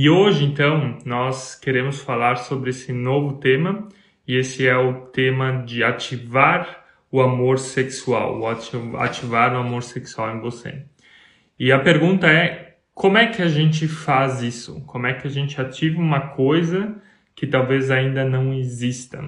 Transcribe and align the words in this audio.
E 0.00 0.08
hoje, 0.08 0.44
então, 0.44 0.96
nós 1.04 1.56
queremos 1.56 2.00
falar 2.00 2.36
sobre 2.36 2.70
esse 2.70 2.92
novo 2.92 3.38
tema, 3.38 3.88
e 4.28 4.36
esse 4.36 4.64
é 4.64 4.76
o 4.76 5.06
tema 5.06 5.64
de 5.66 5.82
ativar 5.82 6.84
o 7.10 7.20
amor 7.20 7.58
sexual, 7.58 8.46
ativar 8.46 9.52
o 9.54 9.58
amor 9.58 9.82
sexual 9.82 10.36
em 10.36 10.40
você. 10.40 10.84
E 11.58 11.72
a 11.72 11.80
pergunta 11.80 12.28
é: 12.28 12.76
como 12.94 13.18
é 13.18 13.26
que 13.26 13.42
a 13.42 13.48
gente 13.48 13.88
faz 13.88 14.40
isso? 14.40 14.80
Como 14.86 15.04
é 15.04 15.14
que 15.14 15.26
a 15.26 15.30
gente 15.30 15.60
ativa 15.60 16.00
uma 16.00 16.28
coisa 16.28 16.94
que 17.34 17.44
talvez 17.44 17.90
ainda 17.90 18.24
não 18.24 18.54
exista? 18.54 19.18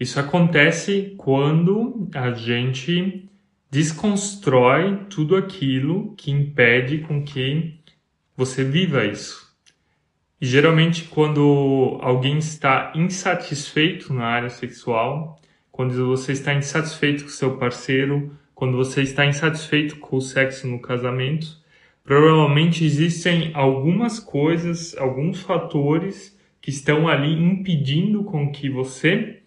Isso 0.00 0.18
acontece 0.18 1.16
quando 1.18 2.08
a 2.14 2.30
gente 2.30 3.28
desconstrói 3.70 5.04
tudo 5.10 5.36
aquilo 5.36 6.14
que 6.16 6.30
impede 6.30 7.00
com 7.00 7.22
que 7.22 7.78
você 8.34 8.64
viva 8.64 9.04
isso. 9.04 9.47
Geralmente 10.40 11.04
quando 11.04 11.98
alguém 12.00 12.38
está 12.38 12.92
insatisfeito 12.94 14.12
na 14.12 14.24
área 14.24 14.50
sexual, 14.50 15.40
quando 15.72 16.06
você 16.06 16.32
está 16.32 16.54
insatisfeito 16.54 17.24
com 17.24 17.30
seu 17.30 17.56
parceiro, 17.56 18.36
quando 18.54 18.76
você 18.76 19.02
está 19.02 19.26
insatisfeito 19.26 19.96
com 19.96 20.16
o 20.16 20.20
sexo 20.20 20.68
no 20.68 20.80
casamento, 20.80 21.58
provavelmente 22.04 22.84
existem 22.84 23.50
algumas 23.52 24.20
coisas, 24.20 24.96
alguns 24.96 25.40
fatores 25.40 26.36
que 26.60 26.70
estão 26.70 27.08
ali 27.08 27.32
impedindo 27.32 28.22
com 28.22 28.52
que 28.52 28.70
você 28.70 29.42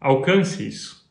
alcance 0.00 0.66
isso. 0.66 1.08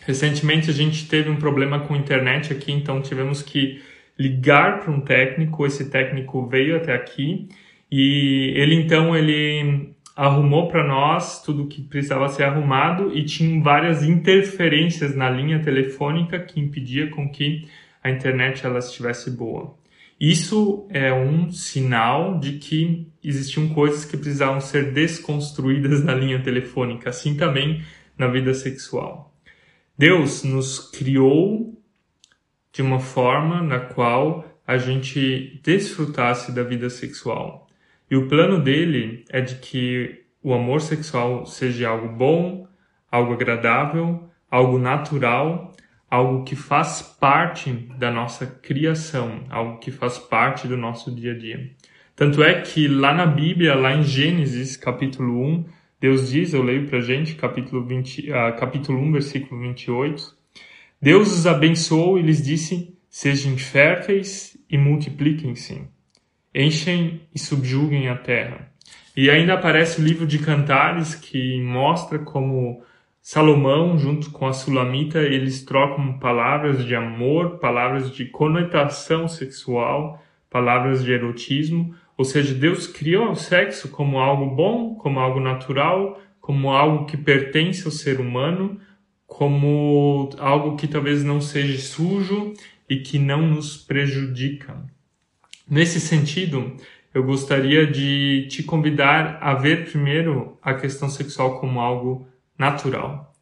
Recentemente 0.00 0.70
a 0.70 0.72
gente 0.72 1.08
teve 1.08 1.28
um 1.28 1.36
problema 1.36 1.80
com 1.80 1.94
a 1.94 1.98
internet 1.98 2.52
aqui, 2.52 2.70
então 2.70 3.02
tivemos 3.02 3.42
que 3.42 3.82
ligar 4.16 4.80
para 4.80 4.92
um 4.92 5.00
técnico, 5.00 5.66
esse 5.66 5.90
técnico 5.90 6.46
veio 6.46 6.76
até 6.76 6.94
aqui 6.94 7.48
e 7.96 8.52
ele 8.56 8.74
então 8.74 9.16
ele 9.16 9.94
arrumou 10.16 10.66
para 10.66 10.84
nós 10.84 11.40
tudo 11.44 11.68
que 11.68 11.80
precisava 11.80 12.28
ser 12.28 12.42
arrumado 12.42 13.16
e 13.16 13.24
tinha 13.24 13.62
várias 13.62 14.02
interferências 14.02 15.14
na 15.14 15.30
linha 15.30 15.62
telefônica 15.62 16.40
que 16.40 16.58
impedia 16.58 17.08
com 17.08 17.30
que 17.30 17.68
a 18.02 18.10
internet 18.10 18.66
ela 18.66 18.80
estivesse 18.80 19.30
boa. 19.30 19.78
Isso 20.20 20.88
é 20.90 21.12
um 21.12 21.52
sinal 21.52 22.36
de 22.40 22.54
que 22.54 23.06
existiam 23.22 23.68
coisas 23.68 24.04
que 24.04 24.16
precisavam 24.16 24.60
ser 24.60 24.92
desconstruídas 24.92 26.02
na 26.02 26.16
linha 26.16 26.42
telefônica, 26.42 27.10
assim 27.10 27.36
também 27.36 27.84
na 28.18 28.26
vida 28.26 28.52
sexual. 28.54 29.32
Deus 29.96 30.42
nos 30.42 30.80
criou 30.90 31.80
de 32.72 32.82
uma 32.82 32.98
forma 32.98 33.62
na 33.62 33.78
qual 33.78 34.44
a 34.66 34.76
gente 34.78 35.60
desfrutasse 35.62 36.50
da 36.50 36.64
vida 36.64 36.90
sexual. 36.90 37.63
E 38.10 38.16
o 38.16 38.28
plano 38.28 38.60
dele 38.60 39.24
é 39.30 39.40
de 39.40 39.56
que 39.56 40.24
o 40.42 40.52
amor 40.52 40.80
sexual 40.80 41.46
seja 41.46 41.88
algo 41.88 42.08
bom, 42.08 42.68
algo 43.10 43.32
agradável, 43.32 44.28
algo 44.50 44.78
natural, 44.78 45.72
algo 46.10 46.44
que 46.44 46.54
faz 46.54 47.00
parte 47.02 47.72
da 47.98 48.10
nossa 48.10 48.46
criação, 48.46 49.44
algo 49.48 49.78
que 49.78 49.90
faz 49.90 50.18
parte 50.18 50.68
do 50.68 50.76
nosso 50.76 51.14
dia 51.14 51.32
a 51.32 51.38
dia. 51.38 51.70
Tanto 52.14 52.42
é 52.42 52.60
que 52.60 52.86
lá 52.86 53.12
na 53.14 53.26
Bíblia, 53.26 53.74
lá 53.74 53.94
em 53.94 54.02
Gênesis, 54.02 54.76
capítulo 54.76 55.42
1, 55.42 55.64
Deus 55.98 56.30
diz, 56.30 56.52
eu 56.52 56.62
leio 56.62 56.86
pra 56.86 57.00
gente, 57.00 57.34
capítulo, 57.34 57.84
20, 57.84 58.30
uh, 58.30 58.34
ah, 58.34 58.52
capítulo 58.52 59.00
1, 59.00 59.12
versículo 59.12 59.60
28, 59.60 60.36
Deus 61.00 61.36
os 61.36 61.46
abençoou 61.46 62.18
e 62.18 62.22
lhes 62.22 62.42
disse, 62.42 62.94
sejam 63.08 63.56
férteis 63.56 64.56
e 64.68 64.76
multipliquem-se 64.76 65.93
enchem 66.54 67.22
e 67.34 67.38
subjuguem 67.38 68.08
a 68.08 68.16
terra. 68.16 68.68
E 69.16 69.30
ainda 69.30 69.54
aparece 69.54 70.00
o 70.00 70.04
livro 70.04 70.26
de 70.26 70.38
Cantares 70.38 71.14
que 71.14 71.60
mostra 71.60 72.18
como 72.18 72.82
Salomão, 73.22 73.96
junto 73.98 74.30
com 74.30 74.46
a 74.46 74.52
Sulamita, 74.52 75.18
eles 75.18 75.64
trocam 75.64 76.18
palavras 76.18 76.84
de 76.84 76.94
amor, 76.94 77.58
palavras 77.58 78.10
de 78.10 78.26
conotação 78.26 79.26
sexual, 79.26 80.22
palavras 80.50 81.02
de 81.02 81.10
erotismo. 81.10 81.94
Ou 82.18 82.24
seja, 82.24 82.52
Deus 82.52 82.86
criou 82.86 83.30
o 83.30 83.34
sexo 83.34 83.88
como 83.88 84.18
algo 84.18 84.54
bom, 84.54 84.94
como 84.96 85.18
algo 85.18 85.40
natural, 85.40 86.20
como 86.38 86.70
algo 86.70 87.06
que 87.06 87.16
pertence 87.16 87.86
ao 87.86 87.90
ser 87.90 88.20
humano, 88.20 88.78
como 89.26 90.28
algo 90.38 90.76
que 90.76 90.86
talvez 90.86 91.24
não 91.24 91.40
seja 91.40 91.78
sujo 91.78 92.52
e 92.86 92.96
que 92.96 93.18
não 93.18 93.40
nos 93.40 93.76
prejudica. 93.76 94.84
Nesse 95.68 95.98
sentido, 95.98 96.76
eu 97.14 97.22
gostaria 97.22 97.86
de 97.86 98.46
te 98.50 98.62
convidar 98.62 99.38
a 99.40 99.54
ver 99.54 99.90
primeiro 99.90 100.58
a 100.62 100.74
questão 100.74 101.08
sexual 101.08 101.58
como 101.58 101.80
algo 101.80 102.28
natural. 102.58 103.32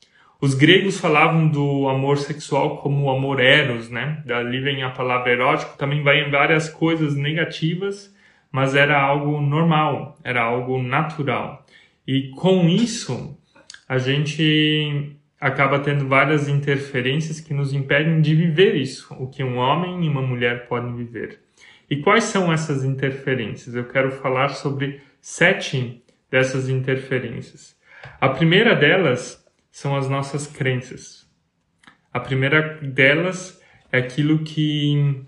Os 0.40 0.54
gregos 0.54 1.00
falavam 1.00 1.48
do 1.48 1.88
amor 1.88 2.18
sexual 2.18 2.78
como 2.78 3.04
o 3.06 3.10
amor 3.10 3.40
eros, 3.40 3.90
né? 3.90 4.22
Dali 4.24 4.60
vem 4.60 4.84
a 4.84 4.90
palavra 4.90 5.32
erótico, 5.32 5.76
também 5.76 6.02
vai 6.02 6.20
em 6.20 6.30
várias 6.30 6.68
coisas 6.68 7.16
negativas, 7.16 8.14
mas 8.52 8.76
era 8.76 9.00
algo 9.00 9.40
normal, 9.40 10.16
era 10.22 10.42
algo 10.42 10.80
natural. 10.80 11.66
E 12.06 12.28
com 12.30 12.68
isso, 12.68 13.36
a 13.88 13.98
gente 13.98 15.16
acaba 15.40 15.80
tendo 15.80 16.06
várias 16.06 16.48
interferências 16.48 17.40
que 17.40 17.52
nos 17.52 17.72
impedem 17.72 18.20
de 18.20 18.32
viver 18.32 18.76
isso, 18.76 19.12
o 19.18 19.26
que 19.26 19.42
um 19.42 19.58
homem 19.58 20.04
e 20.04 20.08
uma 20.08 20.22
mulher 20.22 20.68
podem 20.68 20.94
viver. 20.94 21.40
E 21.88 21.96
quais 21.96 22.24
são 22.24 22.52
essas 22.52 22.84
interferências? 22.84 23.74
Eu 23.74 23.84
quero 23.88 24.10
falar 24.10 24.50
sobre 24.50 25.00
sete 25.20 26.02
dessas 26.30 26.68
interferências. 26.68 27.76
A 28.20 28.28
primeira 28.28 28.74
delas 28.74 29.44
são 29.70 29.96
as 29.96 30.08
nossas 30.08 30.46
crenças. 30.46 31.30
A 32.12 32.20
primeira 32.20 32.78
delas 32.82 33.60
é 33.90 33.98
aquilo 33.98 34.42
que 34.42 35.24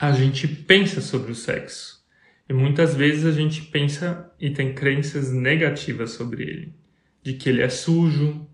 a 0.00 0.12
gente 0.12 0.48
pensa 0.48 1.00
sobre 1.00 1.32
o 1.32 1.34
sexo. 1.34 2.02
E 2.48 2.52
muitas 2.52 2.94
vezes 2.94 3.24
a 3.24 3.32
gente 3.32 3.62
pensa 3.62 4.30
e 4.38 4.50
tem 4.50 4.74
crenças 4.74 5.32
negativas 5.32 6.10
sobre 6.10 6.42
ele. 6.42 6.74
De 7.22 7.34
que 7.34 7.48
ele 7.48 7.62
é 7.62 7.68
sujo, 7.68 8.46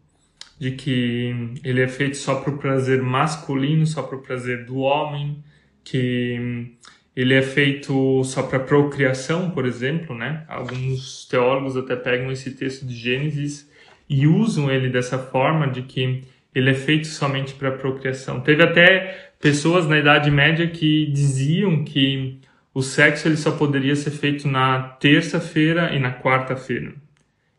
de 0.59 0.73
que 0.73 1.59
ele 1.65 1.81
é 1.81 1.89
feito 1.89 2.17
só 2.17 2.37
para 2.37 2.53
o 2.53 2.59
prazer 2.59 3.03
masculino, 3.03 3.87
só 3.87 4.03
para 4.03 4.17
o 4.17 4.23
prazer 4.23 4.65
do 4.65 4.79
homem, 4.79 5.43
que 5.83 6.77
ele 7.15 7.35
é 7.35 7.43
feito 7.43 8.23
só 8.25 8.43
para 8.43 8.61
procriação, 8.61 9.51
por 9.51 9.67
exemplo, 9.67 10.17
né? 10.17 10.45
Alguns 10.49 11.27
teólogos 11.27 11.77
até 11.77 11.97
pegam 11.97 12.31
esse 12.31 12.53
texto 12.53 12.87
de 12.87 12.95
Gênesis 12.95 13.71
e 14.09 14.27
usam 14.27 14.71
ele 14.71 14.89
dessa 14.89 15.19
forma 15.19 15.69
de 15.69 15.83
que 15.83 16.23
ele 16.55 16.71
é 16.71 16.75
feito 16.75 17.07
somente 17.07 17.55
para 17.55 17.73
procriação. 17.73 18.41
Teve 18.41 18.63
até 18.63 19.33
pessoas 19.41 19.87
na 19.87 19.99
Idade 19.99 20.31
Média 20.31 20.69
que 20.69 21.07
diziam 21.07 21.85
que 21.85 22.39
o 22.73 22.83
sexo 22.83 23.29
ele 23.29 23.37
só 23.37 23.53
poderia 23.53 23.97
ser 23.97 24.11
feito 24.11 24.47
na 24.49 24.81
terça-feira 24.81 25.95
e 25.95 25.99
na 25.99 26.13
quarta-feira. 26.13 26.95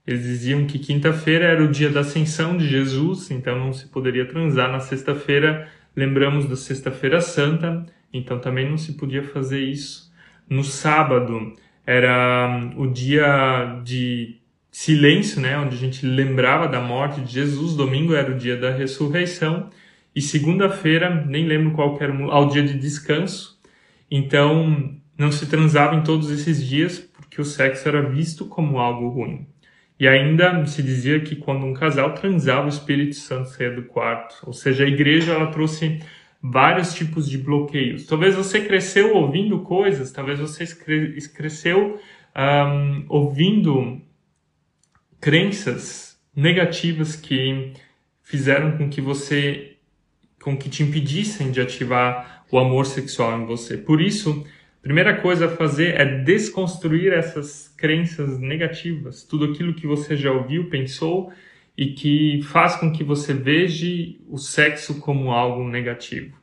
Eles 0.06 0.24
diziam 0.24 0.66
que 0.66 0.80
quinta-feira 0.80 1.46
era 1.46 1.64
o 1.64 1.70
dia 1.70 1.90
da 1.90 2.00
ascensão 2.00 2.58
de 2.58 2.68
Jesus, 2.68 3.30
então 3.30 3.58
não 3.58 3.72
se 3.72 3.88
poderia 3.88 4.26
transar 4.26 4.72
na 4.72 4.80
sexta-feira. 4.80 5.70
Lembramos 5.96 6.48
da 6.48 6.56
Sexta-feira 6.56 7.22
Santa, 7.22 7.86
então 8.14 8.40
também 8.40 8.70
não 8.70 8.78
se 8.78 8.94
podia 8.94 9.24
fazer 9.24 9.62
isso. 9.62 10.12
No 10.50 10.64
sábado 10.64 11.54
era 11.86 12.48
hum, 12.50 12.82
o 12.82 12.88
dia 12.88 13.80
de 13.84 14.38
silêncio, 14.72 15.42
né, 15.42 15.58
onde 15.58 15.76
a 15.76 15.80
gente 15.80 16.06
lembrava 16.06 16.68
da 16.68 16.80
morte 16.80 17.22
de 17.22 17.32
Jesus. 17.32 17.76
Domingo 17.76 18.14
era 18.14 18.32
o 18.32 18.38
dia 18.38 18.58
da 18.58 18.72
ressurreição 18.72 19.70
e 20.16 20.22
segunda-feira 20.22 21.26
nem 21.26 21.46
lembro 21.46 21.72
qual 21.72 21.98
era 22.02 22.14
ao 22.26 22.48
dia 22.48 22.64
de 22.64 22.78
descanso. 22.78 23.60
Então 24.10 24.96
não 25.18 25.32
se 25.32 25.46
transava 25.46 25.96
em 25.96 26.04
todos 26.04 26.30
esses 26.32 26.66
dias 26.66 27.00
porque 27.00 27.40
o 27.40 27.46
sexo 27.46 27.88
era 27.88 28.02
visto 28.02 28.46
como 28.46 28.78
algo 28.78 29.10
ruim. 29.10 29.48
E 30.00 30.08
ainda 30.08 30.66
se 30.66 30.82
dizia 30.82 31.20
que 31.20 31.36
quando 31.36 31.66
um 31.66 31.74
casal 31.74 32.16
transava, 32.16 32.66
o 32.66 32.70
Espírito 32.70 33.16
Santo 33.16 33.50
saía 33.50 33.72
do 33.72 33.84
quarto. 33.84 34.36
Ou 34.48 34.52
seja, 34.52 34.84
a 34.84 34.88
igreja 34.88 35.34
ela 35.34 35.52
trouxe 35.52 36.00
vários 36.42 36.94
tipos 36.94 37.30
de 37.30 37.38
bloqueios. 37.38 38.06
Talvez 38.06 38.36
você 38.36 38.62
cresceu 38.62 39.16
ouvindo 39.16 39.60
coisas, 39.60 40.12
talvez 40.12 40.40
você 40.40 40.66
cresceu 41.34 42.00
um, 42.36 43.06
ouvindo 43.08 44.02
crenças 45.20 46.20
negativas 46.36 47.16
que 47.16 47.74
fizeram 48.24 48.78
com 48.78 48.90
que 48.90 49.02
você, 49.02 49.76
com 50.42 50.58
que 50.58 50.70
te 50.70 50.82
impedissem 50.82 51.52
de 51.52 51.62
ativar 51.62 52.46
o 52.52 52.58
amor 52.58 52.86
sexual 52.86 53.40
em 53.40 53.46
você. 53.46 53.78
Por 53.78 54.02
isso, 54.02 54.46
a 54.80 54.82
primeira 54.82 55.22
coisa 55.22 55.46
a 55.46 55.56
fazer 55.56 56.00
é 56.00 56.06
desconstruir 56.24 57.14
essas 57.14 57.68
crenças 57.78 58.40
negativas, 58.40 59.24
tudo 59.24 59.46
aquilo 59.46 59.76
que 59.76 59.86
você 59.86 60.16
já 60.16 60.32
ouviu, 60.32 60.70
pensou 60.70 61.32
e 61.78 61.94
que 61.94 62.42
faz 62.44 62.76
com 62.76 62.92
que 62.92 63.04
você 63.04 63.34
veja 63.34 63.88
o 64.28 64.38
sexo 64.38 65.00
como 65.00 65.32
algo 65.32 65.68
negativo. 65.68 66.38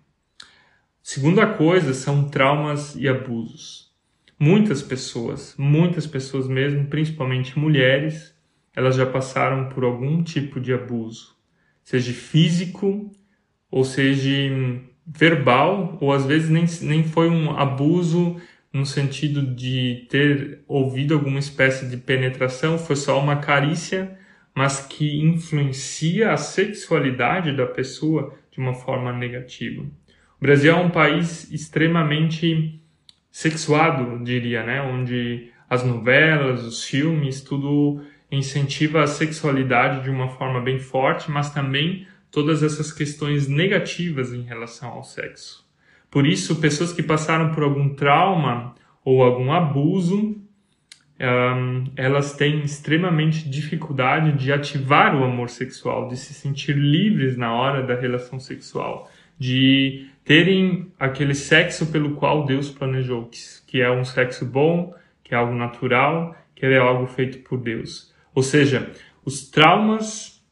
Segunda 1.02 1.46
coisa 1.46 1.94
são 1.94 2.28
traumas 2.28 2.94
e 2.96 3.08
abusos. 3.08 3.88
muitas 4.38 4.82
pessoas, 4.82 5.54
muitas 5.58 6.06
pessoas 6.06 6.46
mesmo, 6.46 6.86
principalmente 6.86 7.58
mulheres, 7.58 8.34
elas 8.74 8.94
já 8.94 9.04
passaram 9.04 9.68
por 9.68 9.82
algum 9.82 10.22
tipo 10.22 10.60
de 10.60 10.72
abuso, 10.72 11.34
seja 11.82 12.12
físico 12.12 13.10
ou 13.70 13.84
seja 13.84 14.30
verbal, 15.04 15.98
ou 16.00 16.12
às 16.12 16.24
vezes 16.24 16.48
nem, 16.48 16.64
nem 16.82 17.02
foi 17.02 17.28
um 17.28 17.56
abuso 17.56 18.36
no 18.72 18.84
sentido 18.84 19.42
de 19.42 20.06
ter 20.08 20.62
ouvido 20.68 21.14
alguma 21.14 21.38
espécie 21.38 21.88
de 21.88 21.96
penetração, 21.96 22.78
foi 22.78 22.96
só 22.96 23.18
uma 23.18 23.36
carícia, 23.36 24.16
mas 24.58 24.80
que 24.80 25.22
influencia 25.22 26.32
a 26.32 26.36
sexualidade 26.36 27.56
da 27.56 27.64
pessoa 27.64 28.34
de 28.50 28.58
uma 28.58 28.74
forma 28.74 29.12
negativa. 29.12 29.82
O 29.82 30.40
Brasil 30.40 30.72
é 30.72 30.74
um 30.74 30.90
país 30.90 31.48
extremamente 31.52 32.82
sexuado, 33.30 34.18
diria, 34.24 34.64
né? 34.64 34.82
Onde 34.82 35.52
as 35.70 35.84
novelas, 35.84 36.64
os 36.64 36.82
filmes, 36.82 37.40
tudo 37.40 38.02
incentiva 38.32 39.04
a 39.04 39.06
sexualidade 39.06 40.02
de 40.02 40.10
uma 40.10 40.28
forma 40.30 40.60
bem 40.60 40.80
forte, 40.80 41.30
mas 41.30 41.54
também 41.54 42.08
todas 42.28 42.60
essas 42.64 42.90
questões 42.90 43.46
negativas 43.46 44.32
em 44.32 44.42
relação 44.42 44.88
ao 44.88 45.04
sexo. 45.04 45.64
Por 46.10 46.26
isso, 46.26 46.56
pessoas 46.56 46.92
que 46.92 47.02
passaram 47.04 47.54
por 47.54 47.62
algum 47.62 47.94
trauma 47.94 48.74
ou 49.04 49.22
algum 49.22 49.52
abuso, 49.52 50.36
um, 51.20 51.90
elas 51.96 52.34
têm 52.34 52.60
extremamente 52.60 53.48
dificuldade 53.48 54.32
de 54.32 54.52
ativar 54.52 55.16
o 55.16 55.24
amor 55.24 55.50
sexual, 55.50 56.08
de 56.08 56.16
se 56.16 56.32
sentir 56.32 56.76
livres 56.76 57.36
na 57.36 57.52
hora 57.52 57.82
da 57.82 57.94
relação 57.94 58.38
sexual, 58.38 59.10
de 59.38 60.08
terem 60.24 60.92
aquele 60.98 61.34
sexo 61.34 61.86
pelo 61.86 62.14
qual 62.14 62.44
Deus 62.44 62.70
planejou, 62.70 63.26
que, 63.26 63.38
que 63.66 63.80
é 63.80 63.90
um 63.90 64.04
sexo 64.04 64.44
bom, 64.44 64.94
que 65.24 65.34
é 65.34 65.38
algo 65.38 65.54
natural, 65.54 66.36
que 66.54 66.66
é 66.66 66.78
algo 66.78 67.06
feito 67.06 67.38
por 67.38 67.58
Deus. 67.58 68.14
Ou 68.34 68.42
seja, 68.42 68.92
os 69.24 69.50
traumas 69.50 70.42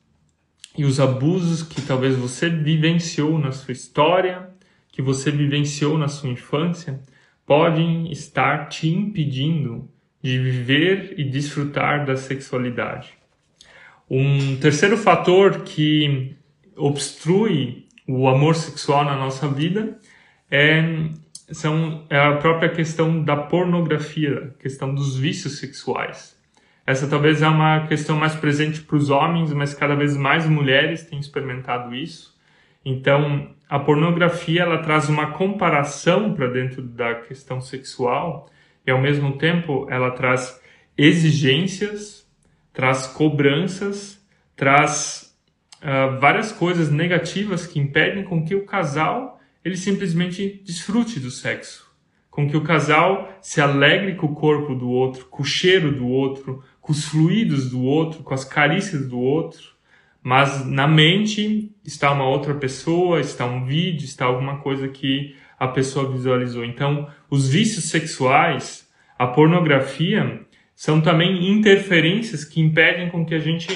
e 0.76 0.84
os 0.84 0.98
abusos 0.98 1.62
que 1.62 1.80
talvez 1.80 2.16
você 2.16 2.50
vivenciou 2.50 3.38
na 3.38 3.52
sua 3.52 3.72
história, 3.72 4.50
que 4.90 5.00
você 5.00 5.30
vivenciou 5.30 5.96
na 5.96 6.08
sua 6.08 6.28
infância, 6.28 7.00
podem 7.46 8.10
estar 8.10 8.68
te 8.68 8.88
impedindo 8.88 9.88
de 10.26 10.40
viver 10.40 11.14
e 11.16 11.22
desfrutar 11.22 12.04
da 12.04 12.16
sexualidade. 12.16 13.14
Um 14.10 14.56
terceiro 14.56 14.96
fator 14.96 15.60
que 15.60 16.34
obstrui 16.76 17.86
o 18.08 18.26
amor 18.26 18.56
sexual 18.56 19.04
na 19.04 19.14
nossa 19.14 19.46
vida 19.46 19.96
é, 20.50 20.82
são, 21.52 22.04
é 22.10 22.18
a 22.18 22.38
própria 22.38 22.68
questão 22.68 23.22
da 23.22 23.36
pornografia, 23.36 24.52
a 24.52 24.62
questão 24.62 24.92
dos 24.92 25.16
vícios 25.16 25.60
sexuais. 25.60 26.36
Essa 26.84 27.06
talvez 27.06 27.40
é 27.40 27.48
uma 27.48 27.86
questão 27.86 28.16
mais 28.16 28.34
presente 28.34 28.80
para 28.80 28.96
os 28.96 29.10
homens, 29.10 29.52
mas 29.52 29.74
cada 29.74 29.94
vez 29.94 30.16
mais 30.16 30.44
mulheres 30.48 31.04
têm 31.04 31.20
experimentado 31.20 31.94
isso. 31.94 32.36
Então, 32.84 33.48
a 33.68 33.78
pornografia 33.78 34.62
ela 34.62 34.78
traz 34.78 35.08
uma 35.08 35.32
comparação 35.32 36.34
para 36.34 36.48
dentro 36.48 36.82
da 36.82 37.14
questão 37.14 37.60
sexual 37.60 38.50
e 38.86 38.90
ao 38.90 39.00
mesmo 39.00 39.36
tempo 39.36 39.86
ela 39.90 40.10
traz 40.10 40.60
exigências, 40.96 42.26
traz 42.72 43.06
cobranças, 43.06 44.24
traz 44.54 45.36
uh, 45.82 46.18
várias 46.20 46.52
coisas 46.52 46.90
negativas 46.90 47.66
que 47.66 47.80
impedem 47.80 48.24
com 48.24 48.44
que 48.44 48.54
o 48.54 48.64
casal 48.64 49.40
ele 49.64 49.76
simplesmente 49.76 50.62
desfrute 50.64 51.18
do 51.18 51.30
sexo, 51.30 51.90
com 52.30 52.48
que 52.48 52.56
o 52.56 52.62
casal 52.62 53.36
se 53.40 53.60
alegre 53.60 54.14
com 54.14 54.26
o 54.26 54.34
corpo 54.34 54.74
do 54.74 54.88
outro, 54.88 55.26
com 55.26 55.42
o 55.42 55.46
cheiro 55.46 55.90
do 55.90 56.06
outro, 56.06 56.62
com 56.80 56.92
os 56.92 57.04
fluidos 57.04 57.70
do 57.70 57.82
outro, 57.82 58.22
com 58.22 58.32
as 58.32 58.44
carícias 58.44 59.08
do 59.08 59.18
outro, 59.18 59.74
mas 60.22 60.64
na 60.64 60.86
mente 60.86 61.72
está 61.84 62.12
uma 62.12 62.28
outra 62.28 62.54
pessoa, 62.54 63.20
está 63.20 63.44
um 63.44 63.64
vídeo, 63.64 64.04
está 64.04 64.24
alguma 64.24 64.58
coisa 64.58 64.88
que 64.88 65.36
a 65.58 65.68
pessoa 65.68 66.10
visualizou. 66.10 66.64
Então, 66.64 67.08
os 67.30 67.48
vícios 67.48 67.84
sexuais, 67.86 68.88
a 69.18 69.26
pornografia, 69.26 70.40
são 70.74 71.00
também 71.00 71.50
interferências 71.50 72.44
que 72.44 72.60
impedem 72.60 73.08
com 73.08 73.24
que 73.24 73.34
a 73.34 73.38
gente 73.38 73.68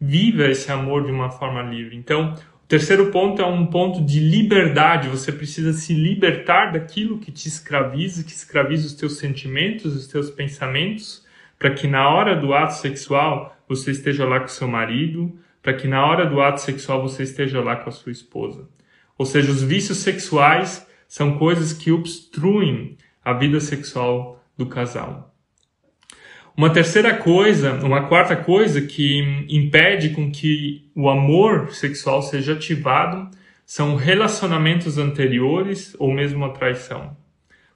viva 0.00 0.48
esse 0.48 0.70
amor 0.72 1.04
de 1.04 1.10
uma 1.10 1.30
forma 1.30 1.62
livre. 1.62 1.96
Então, 1.96 2.34
o 2.66 2.66
terceiro 2.66 3.10
ponto 3.10 3.40
é 3.40 3.46
um 3.46 3.66
ponto 3.66 4.04
de 4.04 4.18
liberdade. 4.18 5.08
Você 5.08 5.30
precisa 5.30 5.72
se 5.72 5.94
libertar 5.94 6.72
daquilo 6.72 7.18
que 7.18 7.30
te 7.30 7.46
escraviza, 7.46 8.24
que 8.24 8.32
escraviza 8.32 8.86
os 8.86 8.94
teus 8.94 9.18
sentimentos, 9.18 9.94
os 9.94 10.06
teus 10.06 10.30
pensamentos, 10.30 11.24
para 11.58 11.70
que 11.70 11.86
na 11.86 12.08
hora 12.08 12.34
do 12.34 12.54
ato 12.54 12.74
sexual 12.74 13.56
você 13.68 13.90
esteja 13.90 14.24
lá 14.24 14.40
com 14.40 14.48
seu 14.48 14.68
marido, 14.68 15.38
para 15.62 15.74
que 15.74 15.88
na 15.88 16.04
hora 16.06 16.24
do 16.24 16.40
ato 16.40 16.60
sexual 16.60 17.02
você 17.02 17.22
esteja 17.22 17.60
lá 17.60 17.76
com 17.76 17.88
a 17.88 17.92
sua 17.92 18.12
esposa. 18.12 18.68
Ou 19.18 19.26
seja, 19.26 19.50
os 19.50 19.62
vícios 19.62 19.98
sexuais 19.98 20.85
são 21.08 21.38
coisas 21.38 21.72
que 21.72 21.90
obstruem 21.90 22.96
a 23.24 23.32
vida 23.32 23.60
sexual 23.60 24.42
do 24.56 24.66
casal. 24.66 25.34
Uma 26.56 26.70
terceira 26.70 27.14
coisa, 27.14 27.74
uma 27.84 28.04
quarta 28.04 28.34
coisa 28.34 28.80
que 28.80 29.46
impede 29.48 30.10
com 30.10 30.30
que 30.30 30.90
o 30.94 31.10
amor 31.10 31.74
sexual 31.74 32.22
seja 32.22 32.54
ativado 32.54 33.28
são 33.66 33.94
relacionamentos 33.94 34.96
anteriores 34.96 35.94
ou 35.98 36.10
mesmo 36.10 36.44
a 36.44 36.50
traição. 36.50 37.14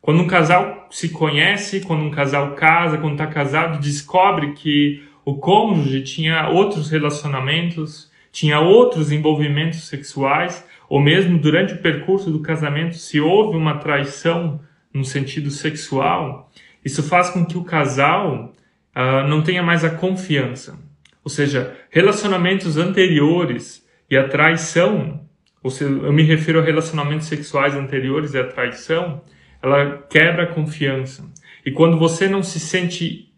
Quando 0.00 0.23
um 0.23 0.26
casal 0.26 0.87
se 0.91 1.11
conhece, 1.11 1.81
quando 1.81 2.05
um 2.05 2.11
casal 2.11 2.55
casa, 2.55 2.97
quando 2.97 3.12
está 3.12 3.26
casado, 3.26 3.81
descobre 3.81 4.53
que 4.55 5.03
o 5.26 5.35
cônjuge 5.35 6.03
tinha 6.03 6.49
outros 6.49 6.88
relacionamentos, 6.88 8.11
tinha 8.33 8.61
outros 8.61 9.12
envolvimentos 9.12 9.88
sexuais, 9.88 10.65
ou 10.90 11.00
mesmo 11.00 11.38
durante 11.38 11.75
o 11.75 11.78
percurso 11.78 12.32
do 12.32 12.42
casamento, 12.42 12.96
se 12.96 13.20
houve 13.20 13.56
uma 13.56 13.78
traição 13.78 14.60
no 14.92 15.04
sentido 15.04 15.48
sexual, 15.48 16.50
isso 16.84 17.00
faz 17.00 17.31
com 17.31 17.46
que 17.46 17.56
o 17.56 17.62
casal 17.62 18.52
uh, 18.96 19.28
não 19.28 19.40
tenha 19.40 19.62
mais 19.62 19.84
a 19.84 19.90
confiança. 19.90 20.76
Ou 21.22 21.31
seja, 21.31 21.76
relacionamentos 21.90 22.76
anteriores 22.76 23.87
e 24.10 24.16
a 24.16 24.26
traição, 24.26 25.20
ou 25.62 25.70
seja, 25.70 25.92
eu 25.92 26.12
me 26.12 26.25
refiro 26.25 26.58
a 26.58 26.64
relacionamentos 26.64 27.28
sexuais 27.28 27.76
anteriores 27.76 28.34
e 28.34 28.38
a 28.38 28.48
traição, 28.48 29.22
ela 29.62 29.96
quebra 30.10 30.42
a 30.42 30.52
confiança. 30.52 31.25
E 31.64 31.70
quando 31.70 32.00
você 32.00 32.26
não 32.26 32.42
se 32.42 32.58
sente, 32.58 33.32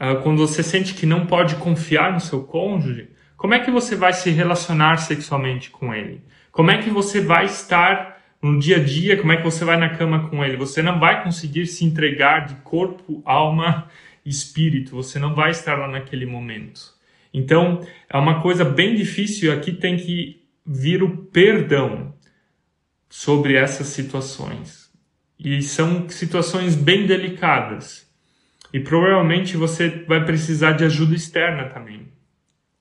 uh, 0.00 0.22
quando 0.22 0.38
você 0.38 0.62
sente 0.62 0.94
que 0.94 1.04
não 1.04 1.26
pode 1.26 1.56
confiar 1.56 2.14
no 2.14 2.20
seu 2.20 2.44
cônjuge, 2.44 3.10
como 3.36 3.54
é 3.54 3.60
que 3.60 3.70
você 3.70 3.96
vai 3.96 4.12
se 4.12 4.30
relacionar 4.30 4.96
sexualmente 4.98 5.70
com 5.70 5.94
ele? 5.94 6.22
Como 6.50 6.70
é 6.70 6.80
que 6.80 6.90
você 6.90 7.20
vai 7.20 7.46
estar 7.46 8.22
no 8.40 8.58
dia 8.58 8.76
a 8.76 8.82
dia? 8.82 9.16
Como 9.16 9.32
é 9.32 9.36
que 9.36 9.42
você 9.42 9.64
vai 9.64 9.76
na 9.76 9.96
cama 9.96 10.28
com 10.28 10.44
ele? 10.44 10.56
Você 10.56 10.82
não 10.82 10.98
vai 11.00 11.22
conseguir 11.22 11.66
se 11.66 11.84
entregar 11.84 12.46
de 12.46 12.54
corpo, 12.56 13.22
alma 13.24 13.88
e 14.24 14.30
espírito. 14.30 14.94
Você 14.96 15.18
não 15.18 15.34
vai 15.34 15.50
estar 15.50 15.76
lá 15.76 15.88
naquele 15.88 16.26
momento. 16.26 16.94
Então, 17.32 17.84
é 18.08 18.16
uma 18.16 18.40
coisa 18.40 18.64
bem 18.64 18.94
difícil. 18.94 19.52
Aqui 19.52 19.72
tem 19.72 19.96
que 19.96 20.46
vir 20.64 21.02
o 21.02 21.16
perdão 21.26 22.14
sobre 23.08 23.56
essas 23.56 23.88
situações. 23.88 24.90
E 25.38 25.60
são 25.62 26.08
situações 26.08 26.76
bem 26.76 27.06
delicadas. 27.06 28.08
E 28.72 28.80
provavelmente 28.80 29.56
você 29.56 29.88
vai 29.88 30.24
precisar 30.24 30.72
de 30.72 30.84
ajuda 30.84 31.14
externa 31.14 31.64
também. 31.64 32.08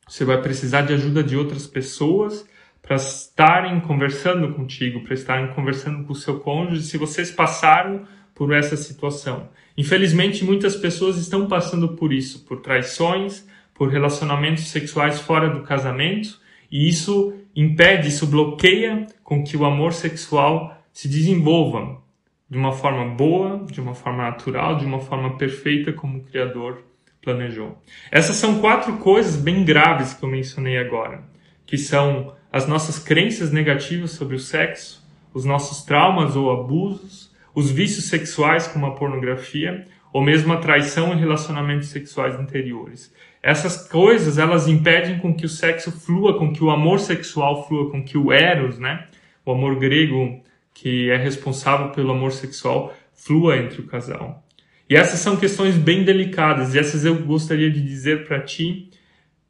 Você 0.08 0.26
vai 0.26 0.42
precisar 0.42 0.82
de 0.82 0.94
ajuda 0.94 1.24
de 1.24 1.36
outras 1.38 1.66
pessoas 1.66 2.46
para 2.82 2.98
estarem 2.98 3.80
conversando 3.80 4.54
contigo, 4.54 5.02
para 5.04 5.14
estarem 5.14 5.48
conversando 5.54 6.04
com 6.04 6.12
o 6.12 6.16
seu 6.16 6.40
cônjuge, 6.40 6.84
se 6.84 6.98
vocês 6.98 7.32
passaram 7.32 8.06
por 8.36 8.54
essa 8.54 8.76
situação. 8.76 9.50
Infelizmente, 9.78 10.44
muitas 10.44 10.76
pessoas 10.76 11.18
estão 11.18 11.48
passando 11.48 11.90
por 11.96 12.12
isso, 12.12 12.44
por 12.46 12.60
traições, 12.60 13.48
por 13.74 13.90
relacionamentos 13.90 14.68
sexuais 14.68 15.20
fora 15.22 15.50
do 15.50 15.62
casamento, 15.62 16.40
e 16.70 16.90
isso 16.90 17.34
impede, 17.56 18.10
isso 18.10 18.28
bloqueia 18.28 19.08
com 19.24 19.44
que 19.44 19.56
o 19.56 19.66
amor 19.66 19.94
sexual 19.94 20.78
se 20.92 21.08
desenvolva, 21.08 22.02
de 22.50 22.58
uma 22.58 22.72
forma 22.72 23.16
boa, 23.16 23.66
de 23.66 23.80
uma 23.80 23.96
forma 23.96 24.24
natural, 24.24 24.78
de 24.78 24.86
uma 24.86 25.00
forma 25.00 25.38
perfeita 25.38 25.94
como 25.94 26.20
o 26.20 26.24
Criador 26.24 26.84
planejou. 27.24 27.82
Essas 28.12 28.36
são 28.36 28.60
quatro 28.60 28.98
coisas 28.98 29.36
bem 29.36 29.64
graves 29.64 30.14
que 30.14 30.24
eu 30.24 30.30
mencionei 30.30 30.78
agora, 30.78 31.24
que 31.66 31.78
são 31.78 32.36
as 32.52 32.68
nossas 32.68 33.00
crenças 33.00 33.52
negativas 33.52 34.12
sobre 34.12 34.36
o 34.36 34.40
sexo, 34.40 35.04
os 35.34 35.46
nossos 35.46 35.84
traumas 35.84 36.36
ou 36.36 36.52
abusos, 36.52 37.32
os 37.56 37.72
vícios 37.72 38.06
sexuais 38.06 38.68
como 38.68 38.86
a 38.86 38.96
pornografia, 38.96 39.88
ou 40.12 40.22
mesmo 40.22 40.54
a 40.54 40.58
traição 40.58 41.12
em 41.12 41.20
relacionamentos 41.20 41.88
sexuais 41.88 42.36
anteriores. 42.36 43.12
Essas 43.42 43.88
coisas, 43.88 44.38
elas 44.38 44.68
impedem 44.68 45.18
com 45.18 45.34
que 45.34 45.46
o 45.46 45.50
sexo 45.50 45.92
flua, 45.92 46.38
com 46.38 46.54
que 46.54 46.64
o 46.64 46.70
amor 46.70 47.00
sexual 47.00 47.68
flua, 47.68 47.90
com 47.90 48.04
que 48.04 48.18
o 48.18 48.32
eros, 48.32 48.78
né, 48.78 49.08
o 49.46 49.52
amor 49.52 49.78
grego 49.80 50.42
que 50.74 51.10
é 51.10 51.18
responsável 51.18 51.90
pelo 51.90 52.12
amor 52.12 52.32
sexual 52.32 52.94
flua 53.14 53.58
entre 53.58 53.82
o 53.82 53.88
casal. 53.88 54.43
E 54.90 54.96
essas 54.96 55.20
são 55.20 55.38
questões 55.38 55.76
bem 55.78 56.04
delicadas, 56.04 56.74
e 56.74 56.80
essas 56.80 57.06
eu 57.06 57.16
gostaria 57.16 57.72
de 57.72 57.82
dizer 57.82 58.28
para 58.28 58.42
ti. 58.42 58.90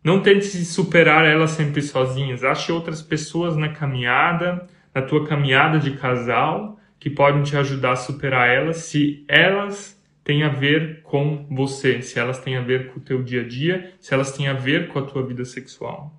Não 0.04 0.22
tente 0.22 0.48
superar 0.66 1.25
elas 1.25 1.52
sempre 1.52 1.82
sozinhas. 1.82 2.44
Ache 2.44 2.72
outras 2.72 3.02
pessoas 3.02 3.56
na 3.56 3.70
caminhada, 3.70 4.68
na 4.94 5.02
tua 5.02 5.25
caminhada 5.25 5.80
de 5.80 5.92
casal, 5.92 6.80
que 7.00 7.10
podem 7.10 7.44
te 7.44 7.58
ajudar 7.58 7.94
a 7.94 7.98
superar 7.98 8.50
elas, 8.50 8.78
se 8.78 9.25
elas 9.28 10.02
têm 10.24 10.44
a 10.44 10.50
ver 10.50 11.02
com 11.04 11.46
você, 11.50 12.02
se 12.02 12.18
elas 12.18 12.40
têm 12.40 12.56
a 12.56 12.62
ver 12.62 12.88
com 12.88 13.00
o 13.00 13.04
teu 13.04 13.22
dia 13.22 13.42
a 13.42 13.48
dia, 13.48 13.94
se 14.00 14.13
elas 14.13 14.32
têm 14.32 14.48
a 14.48 14.54
ver 14.54 14.88
com 14.88 15.00
a 15.00 15.02
tua 15.02 15.25
vida 15.25 15.44
sexual. 15.44 16.18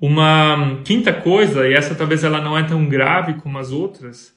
Uma 0.00 0.80
quinta 0.84 1.12
coisa, 1.12 1.68
e 1.68 1.74
essa 1.74 1.94
talvez 1.94 2.24
ela 2.24 2.40
não 2.40 2.56
é 2.56 2.62
tão 2.62 2.88
grave 2.88 3.34
como 3.34 3.58
as 3.58 3.70
outras, 3.70 4.34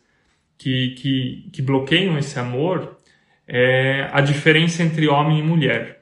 que, 0.58 0.96
que, 0.96 1.50
que 1.52 1.62
bloqueiam 1.62 2.18
esse 2.18 2.38
amor, 2.38 2.95
é 3.48 4.10
a 4.12 4.22
diferença 4.22 4.84
entre 4.84 5.08
homem 5.08 5.40
e 5.40 5.44
mulher. 5.44 6.02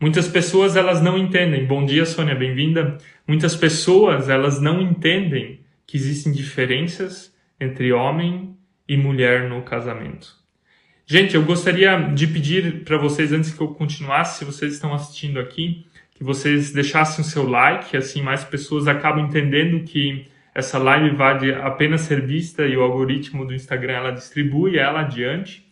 Muitas 0.00 0.28
pessoas 0.28 0.76
elas 0.76 1.02
não 1.02 1.18
entendem. 1.18 1.64
Bom 1.64 1.84
dia, 1.84 2.06
Sônia, 2.06 2.34
bem-vinda. 2.34 2.98
Muitas 3.26 3.56
pessoas 3.56 4.28
elas 4.28 4.60
não 4.60 4.80
entendem 4.80 5.60
que 5.86 5.96
existem 5.96 6.32
diferenças 6.32 7.34
entre 7.60 7.92
homem 7.92 8.56
e 8.88 8.96
mulher 8.96 9.48
no 9.48 9.62
casamento. 9.62 10.36
Gente, 11.04 11.34
eu 11.34 11.42
gostaria 11.42 11.96
de 12.14 12.26
pedir 12.26 12.84
para 12.84 12.98
vocês, 12.98 13.32
antes 13.32 13.52
que 13.52 13.60
eu 13.60 13.68
continuasse, 13.68 14.38
se 14.38 14.44
vocês 14.44 14.74
estão 14.74 14.92
assistindo 14.92 15.40
aqui, 15.40 15.86
que 16.14 16.22
vocês 16.22 16.72
deixassem 16.72 17.24
o 17.24 17.26
seu 17.26 17.48
like, 17.48 17.96
assim 17.96 18.20
mais 18.22 18.44
pessoas 18.44 18.86
acabam 18.86 19.24
entendendo 19.24 19.84
que 19.84 20.26
essa 20.54 20.76
live 20.76 21.16
vai 21.16 21.52
apenas 21.52 22.02
ser 22.02 22.20
vista 22.20 22.66
e 22.66 22.76
o 22.76 22.82
algoritmo 22.82 23.46
do 23.46 23.54
Instagram 23.54 23.92
ela 23.94 24.10
distribui 24.10 24.78
ela 24.78 25.00
adiante. 25.00 25.67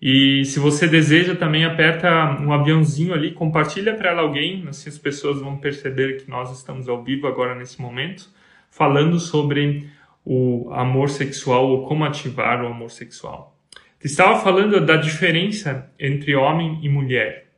E 0.00 0.44
se 0.46 0.58
você 0.58 0.86
deseja 0.86 1.34
também 1.34 1.64
aperta 1.64 2.08
um 2.40 2.52
aviãozinho 2.52 3.12
ali, 3.12 3.32
compartilha 3.32 3.94
para 3.94 4.18
alguém, 4.18 4.64
assim 4.66 4.88
as 4.88 4.96
pessoas 4.96 5.40
vão 5.40 5.58
perceber 5.58 6.22
que 6.22 6.30
nós 6.30 6.56
estamos 6.56 6.88
ao 6.88 7.04
vivo 7.04 7.26
agora 7.26 7.54
nesse 7.54 7.80
momento, 7.80 8.28
falando 8.70 9.18
sobre 9.18 9.90
o 10.24 10.70
amor 10.72 11.10
sexual 11.10 11.68
ou 11.68 11.86
como 11.86 12.04
ativar 12.04 12.62
o 12.62 12.68
amor 12.68 12.90
sexual. 12.90 13.58
Estava 14.02 14.40
falando 14.40 14.80
da 14.80 14.96
diferença 14.96 15.92
entre 15.98 16.34
homem 16.34 16.78
e 16.82 16.88
mulher. 16.88 17.48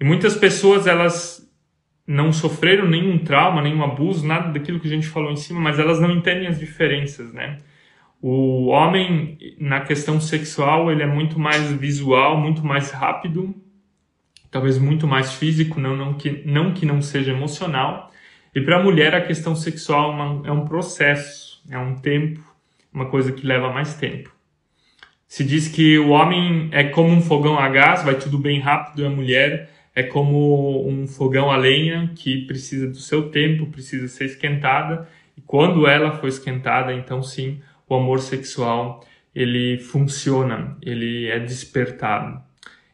E 0.00 0.04
muitas 0.04 0.34
pessoas 0.34 0.86
elas 0.86 1.46
não 2.06 2.32
sofreram 2.32 2.88
nenhum 2.88 3.18
trauma, 3.18 3.60
nenhum 3.60 3.82
abuso, 3.82 4.26
nada 4.26 4.50
daquilo 4.50 4.80
que 4.80 4.86
a 4.86 4.90
gente 4.90 5.06
falou 5.06 5.30
em 5.30 5.36
cima, 5.36 5.60
mas 5.60 5.78
elas 5.78 6.00
não 6.00 6.10
entendem 6.10 6.46
as 6.46 6.58
diferenças, 6.58 7.32
né? 7.32 7.58
O 8.26 8.68
homem 8.68 9.36
na 9.58 9.82
questão 9.82 10.18
sexual, 10.18 10.90
ele 10.90 11.02
é 11.02 11.06
muito 11.06 11.38
mais 11.38 11.70
visual, 11.72 12.40
muito 12.40 12.64
mais 12.64 12.90
rápido, 12.90 13.54
talvez 14.50 14.78
muito 14.78 15.06
mais 15.06 15.34
físico, 15.34 15.78
não, 15.78 15.94
não, 15.94 16.14
que, 16.14 16.42
não 16.46 16.72
que 16.72 16.86
não 16.86 17.02
seja 17.02 17.32
emocional. 17.32 18.10
E 18.54 18.62
para 18.62 18.80
a 18.80 18.82
mulher, 18.82 19.14
a 19.14 19.20
questão 19.20 19.54
sexual 19.54 20.10
é, 20.10 20.14
uma, 20.14 20.48
é 20.48 20.50
um 20.50 20.64
processo, 20.64 21.62
é 21.68 21.76
um 21.76 21.96
tempo, 21.96 22.40
uma 22.90 23.04
coisa 23.10 23.30
que 23.30 23.46
leva 23.46 23.70
mais 23.70 23.92
tempo. 23.92 24.34
Se 25.28 25.44
diz 25.44 25.68
que 25.68 25.98
o 25.98 26.08
homem 26.08 26.70
é 26.72 26.82
como 26.82 27.10
um 27.10 27.20
fogão 27.20 27.58
a 27.58 27.68
gás, 27.68 28.04
vai 28.04 28.14
tudo 28.14 28.38
bem 28.38 28.58
rápido, 28.58 29.02
e 29.02 29.06
a 29.06 29.10
mulher 29.10 29.68
é 29.94 30.02
como 30.02 30.88
um 30.88 31.06
fogão 31.06 31.50
a 31.50 31.58
lenha 31.58 32.10
que 32.16 32.46
precisa 32.46 32.88
do 32.88 32.96
seu 32.96 33.28
tempo, 33.28 33.66
precisa 33.66 34.08
ser 34.08 34.24
esquentada, 34.24 35.06
e 35.36 35.42
quando 35.42 35.86
ela 35.86 36.12
for 36.12 36.26
esquentada, 36.26 36.94
então 36.94 37.22
sim, 37.22 37.60
o 37.88 37.94
amor 37.94 38.20
sexual 38.20 39.04
ele 39.34 39.78
funciona, 39.78 40.76
ele 40.80 41.26
é 41.28 41.38
despertado. 41.38 42.40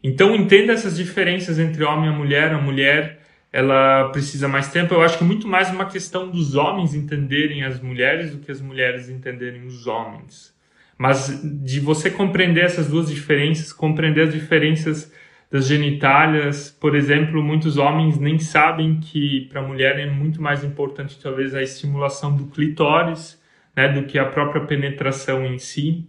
Então 0.02 0.34
entenda 0.34 0.72
essas 0.72 0.96
diferenças 0.96 1.58
entre 1.58 1.84
homem 1.84 2.10
e 2.10 2.14
mulher. 2.14 2.54
A 2.54 2.60
mulher 2.60 3.20
ela 3.52 4.08
precisa 4.08 4.48
mais 4.48 4.68
tempo. 4.68 4.94
Eu 4.94 5.02
acho 5.02 5.18
que 5.18 5.24
é 5.24 5.26
muito 5.26 5.46
mais 5.46 5.70
uma 5.70 5.84
questão 5.84 6.30
dos 6.30 6.54
homens 6.54 6.94
entenderem 6.94 7.64
as 7.64 7.80
mulheres 7.80 8.30
do 8.30 8.38
que 8.38 8.50
as 8.50 8.60
mulheres 8.60 9.08
entenderem 9.08 9.66
os 9.66 9.86
homens. 9.86 10.54
Mas 10.96 11.40
de 11.42 11.80
você 11.80 12.10
compreender 12.10 12.64
essas 12.64 12.88
duas 12.88 13.10
diferenças, 13.10 13.72
compreender 13.72 14.28
as 14.28 14.32
diferenças 14.32 15.12
das 15.50 15.66
genitálias, 15.66 16.70
por 16.70 16.94
exemplo, 16.94 17.42
muitos 17.42 17.76
homens 17.76 18.18
nem 18.18 18.38
sabem 18.38 19.00
que 19.00 19.48
para 19.50 19.60
a 19.60 19.66
mulher 19.66 19.98
é 19.98 20.06
muito 20.06 20.40
mais 20.40 20.62
importante 20.62 21.18
talvez 21.20 21.54
a 21.54 21.62
estimulação 21.62 22.36
do 22.36 22.46
clitóris, 22.46 23.39
né, 23.74 23.88
do 23.88 24.06
que 24.06 24.18
a 24.18 24.24
própria 24.24 24.64
penetração 24.64 25.44
em 25.44 25.58
si. 25.58 26.06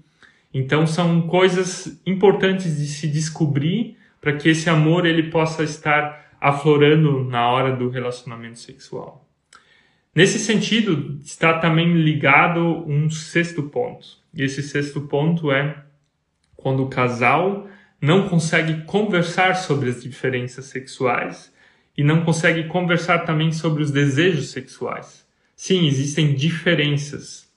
Então 0.53 0.85
são 0.85 1.21
coisas 1.21 2.01
importantes 2.05 2.77
de 2.77 2.87
se 2.87 3.07
descobrir 3.07 3.97
para 4.19 4.33
que 4.33 4.49
esse 4.49 4.69
amor 4.69 5.05
ele 5.05 5.23
possa 5.23 5.63
estar 5.63 6.31
aflorando 6.39 7.23
na 7.23 7.49
hora 7.49 7.75
do 7.75 7.89
relacionamento 7.89 8.59
sexual. 8.59 9.27
Nesse 10.13 10.39
sentido, 10.39 11.19
está 11.23 11.57
também 11.59 11.93
ligado 11.93 12.59
um 12.87 13.09
sexto 13.09 13.63
ponto. 13.63 14.05
E 14.33 14.43
esse 14.43 14.61
sexto 14.61 15.01
ponto 15.01 15.51
é 15.51 15.83
quando 16.55 16.83
o 16.83 16.89
casal 16.89 17.67
não 18.01 18.27
consegue 18.27 18.83
conversar 18.83 19.55
sobre 19.55 19.89
as 19.89 20.03
diferenças 20.03 20.65
sexuais 20.65 21.53
e 21.97 22.03
não 22.03 22.25
consegue 22.25 22.67
conversar 22.67 23.19
também 23.19 23.51
sobre 23.51 23.83
os 23.83 23.91
desejos 23.91 24.51
sexuais. 24.51 25.25
Sim, 25.55 25.87
existem 25.87 26.33
diferenças. 26.33 27.50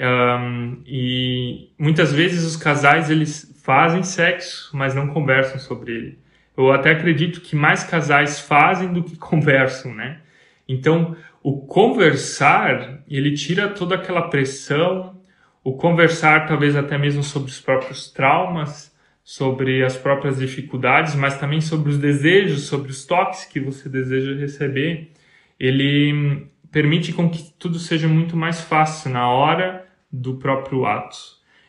Um, 0.00 0.82
e 0.86 1.70
muitas 1.78 2.12
vezes 2.12 2.44
os 2.44 2.56
casais 2.56 3.10
eles 3.10 3.54
fazem 3.62 4.02
sexo, 4.02 4.70
mas 4.76 4.94
não 4.94 5.08
conversam 5.08 5.58
sobre 5.58 5.92
ele 5.92 6.24
eu 6.56 6.70
até 6.72 6.90
acredito 6.90 7.40
que 7.40 7.56
mais 7.56 7.82
casais 7.84 8.40
fazem 8.40 8.92
do 8.92 9.02
que 9.02 9.16
conversam, 9.18 9.94
né? 9.94 10.20
Então, 10.68 11.16
o 11.42 11.66
conversar, 11.66 13.02
ele 13.08 13.32
tira 13.34 13.68
toda 13.68 13.96
aquela 13.96 14.28
pressão, 14.28 15.20
o 15.62 15.74
conversar 15.74 16.46
talvez 16.46 16.76
até 16.76 16.96
mesmo 16.96 17.22
sobre 17.22 17.50
os 17.50 17.60
próprios 17.60 18.10
traumas, 18.10 18.94
sobre 19.22 19.82
as 19.82 19.96
próprias 19.96 20.38
dificuldades, 20.38 21.14
mas 21.14 21.38
também 21.38 21.60
sobre 21.60 21.90
os 21.90 21.98
desejos, 21.98 22.62
sobre 22.62 22.90
os 22.90 23.04
toques 23.04 23.44
que 23.44 23.60
você 23.60 23.88
deseja 23.88 24.34
receber, 24.34 25.10
ele 25.58 26.46
permite 26.70 27.12
com 27.12 27.28
que 27.30 27.42
tudo 27.58 27.78
seja 27.78 28.08
muito 28.08 28.36
mais 28.36 28.60
fácil 28.60 29.10
na 29.10 29.28
hora 29.28 29.83
do 30.14 30.36
próprio 30.36 30.86
ato. 30.86 31.16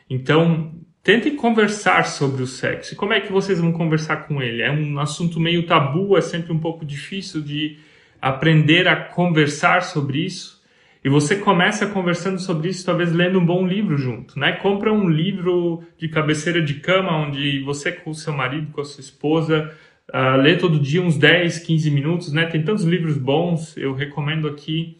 Então, 0.08 0.72
Tentem 1.06 1.36
conversar 1.36 2.04
sobre 2.04 2.42
o 2.42 2.48
sexo. 2.48 2.92
E 2.92 2.96
como 2.96 3.12
é 3.12 3.20
que 3.20 3.30
vocês 3.30 3.60
vão 3.60 3.70
conversar 3.70 4.26
com 4.26 4.42
ele? 4.42 4.60
É 4.60 4.72
um 4.72 4.98
assunto 4.98 5.38
meio 5.38 5.64
tabu, 5.64 6.16
é 6.16 6.20
sempre 6.20 6.52
um 6.52 6.58
pouco 6.58 6.84
difícil 6.84 7.40
de 7.42 7.78
aprender 8.20 8.88
a 8.88 8.96
conversar 8.96 9.84
sobre 9.84 10.24
isso. 10.24 10.60
E 11.04 11.08
você 11.08 11.36
começa 11.36 11.86
conversando 11.86 12.40
sobre 12.40 12.70
isso, 12.70 12.84
talvez 12.84 13.12
lendo 13.12 13.38
um 13.38 13.46
bom 13.46 13.64
livro 13.64 13.96
junto, 13.96 14.36
né? 14.36 14.54
Compra 14.54 14.92
um 14.92 15.08
livro 15.08 15.84
de 15.96 16.08
cabeceira 16.08 16.60
de 16.60 16.74
cama, 16.74 17.16
onde 17.16 17.60
você 17.60 17.92
com 17.92 18.10
o 18.10 18.14
seu 18.14 18.32
marido, 18.32 18.72
com 18.72 18.80
a 18.80 18.84
sua 18.84 19.00
esposa, 19.00 19.72
uh, 20.12 20.36
lê 20.42 20.56
todo 20.56 20.80
dia 20.80 21.00
uns 21.00 21.16
10, 21.16 21.60
15 21.60 21.88
minutos, 21.88 22.32
né? 22.32 22.46
Tem 22.46 22.64
tantos 22.64 22.82
livros 22.82 23.16
bons. 23.16 23.76
Eu 23.76 23.94
recomendo 23.94 24.48
aqui 24.48 24.98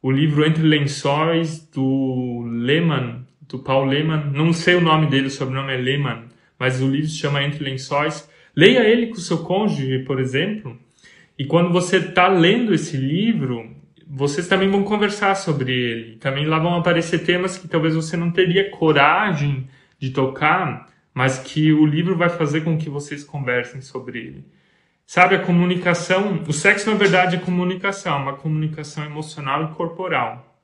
o 0.00 0.10
livro 0.10 0.46
Entre 0.46 0.62
Lençóis, 0.62 1.68
do 1.74 2.44
Lehman, 2.46 3.26
do 3.48 3.58
Paul 3.58 3.86
Lehmann. 3.86 4.30
Não 4.32 4.52
sei 4.52 4.74
o 4.74 4.80
nome 4.80 5.08
dele, 5.08 5.26
o 5.26 5.30
sobrenome 5.30 5.72
é 5.72 5.76
Lehmann, 5.76 6.24
mas 6.58 6.80
o 6.80 6.88
livro 6.88 7.08
se 7.08 7.16
chama 7.16 7.42
Entre 7.42 7.64
Lençóis. 7.64 8.28
Leia 8.54 8.80
ele 8.80 9.08
com 9.08 9.14
o 9.14 9.20
seu 9.20 9.38
cônjuge, 9.38 10.00
por 10.00 10.20
exemplo. 10.20 10.78
E 11.38 11.44
quando 11.44 11.72
você 11.72 11.98
está 11.98 12.28
lendo 12.28 12.74
esse 12.74 12.96
livro, 12.96 13.70
vocês 14.06 14.48
também 14.48 14.70
vão 14.70 14.82
conversar 14.82 15.34
sobre 15.34 15.72
ele. 15.72 16.16
Também 16.16 16.46
lá 16.46 16.58
vão 16.58 16.74
aparecer 16.74 17.20
temas 17.20 17.58
que 17.58 17.68
talvez 17.68 17.94
você 17.94 18.16
não 18.16 18.30
teria 18.30 18.70
coragem 18.70 19.68
de 19.98 20.10
tocar, 20.10 20.86
mas 21.12 21.38
que 21.38 21.72
o 21.72 21.84
livro 21.84 22.16
vai 22.16 22.28
fazer 22.28 22.62
com 22.62 22.78
que 22.78 22.88
vocês 22.88 23.22
conversem 23.22 23.80
sobre 23.80 24.18
ele. 24.18 24.44
Sabe, 25.10 25.36
a 25.36 25.38
comunicação, 25.38 26.44
o 26.46 26.52
sexo 26.52 26.90
na 26.90 26.94
verdade 26.94 27.36
é 27.36 27.38
comunicação, 27.38 28.20
uma 28.20 28.34
comunicação 28.34 29.06
emocional 29.06 29.64
e 29.64 29.74
corporal. 29.74 30.60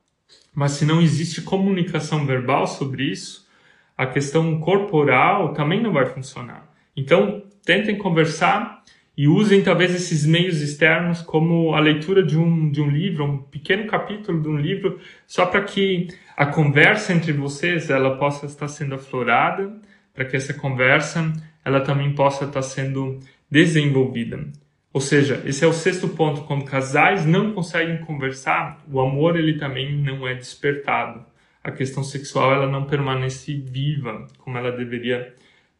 Mas 0.53 0.73
se 0.73 0.85
não 0.85 1.01
existe 1.01 1.41
comunicação 1.41 2.27
verbal 2.27 2.67
sobre 2.67 3.05
isso, 3.05 3.49
a 3.97 4.05
questão 4.05 4.59
corporal 4.59 5.51
também 5.55 5.81
não 5.81 5.91
vai 5.91 6.05
funcionar. 6.05 6.71
Então, 6.95 7.41
tentem 7.65 7.97
conversar 7.97 8.83
e 9.17 9.27
usem 9.27 9.63
talvez 9.63 9.95
esses 9.95 10.27
meios 10.27 10.61
externos 10.61 11.23
como 11.23 11.73
a 11.73 11.79
leitura 11.79 12.21
de 12.21 12.37
um, 12.37 12.69
de 12.69 12.83
um 12.83 12.89
livro, 12.91 13.25
um 13.25 13.37
pequeno 13.39 13.87
capítulo 13.87 14.39
de 14.39 14.47
um 14.47 14.57
livro, 14.57 14.99
só 15.25 15.47
para 15.47 15.63
que 15.63 16.07
a 16.37 16.45
conversa 16.45 17.13
entre 17.13 17.33
vocês 17.33 17.89
ela 17.89 18.15
possa 18.19 18.45
estar 18.45 18.67
sendo 18.67 18.93
aflorada, 18.93 19.75
para 20.13 20.23
que 20.23 20.35
essa 20.35 20.53
conversa 20.53 21.33
ela 21.65 21.81
também 21.81 22.13
possa 22.13 22.45
estar 22.45 22.61
sendo 22.61 23.19
desenvolvida. 23.55 24.45
Ou 24.91 24.99
seja, 24.99 25.41
esse 25.45 25.63
é 25.63 25.67
o 25.67 25.71
sexto 25.73 26.09
ponto. 26.09 26.41
Quando 26.41 26.65
casais 26.65 27.25
não 27.25 27.53
conseguem 27.53 27.99
conversar, 27.99 28.83
o 28.91 28.99
amor 28.99 29.37
ele 29.37 29.57
também 29.57 29.95
não 29.95 30.27
é 30.27 30.33
despertado. 30.33 31.25
A 31.63 31.71
questão 31.71 32.03
sexual 32.03 32.53
ela 32.53 32.69
não 32.69 32.83
permanece 32.83 33.55
viva 33.55 34.27
como 34.39 34.57
ela 34.57 34.71
deveria 34.71 35.33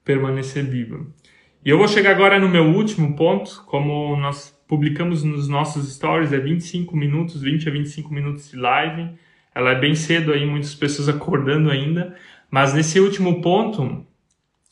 permanecer 0.06 0.64
viva. 0.64 1.06
E 1.64 1.70
eu 1.70 1.78
vou 1.78 1.88
chegar 1.88 2.12
agora 2.12 2.40
no 2.40 2.48
meu 2.48 2.64
último 2.64 3.16
ponto, 3.16 3.64
como 3.66 4.16
nós 4.16 4.58
publicamos 4.68 5.24
nos 5.24 5.48
nossos 5.48 5.94
stories, 5.94 6.32
é 6.32 6.40
25 6.40 6.96
minutos, 6.96 7.42
20 7.42 7.68
a 7.68 7.72
25 7.72 8.14
minutos 8.14 8.52
de 8.52 8.58
live. 8.58 9.10
Ela 9.54 9.72
é 9.72 9.80
bem 9.80 9.96
cedo 9.96 10.32
aí, 10.32 10.46
muitas 10.46 10.74
pessoas 10.74 11.10
acordando 11.10 11.70
ainda. 11.70 12.16
Mas 12.50 12.74
nesse 12.74 13.00
último 13.00 13.42
ponto, 13.42 14.06